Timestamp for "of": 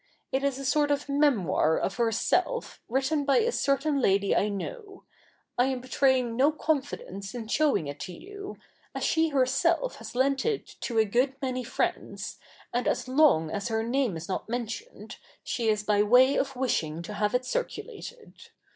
0.89-1.07, 1.77-1.97, 16.35-16.55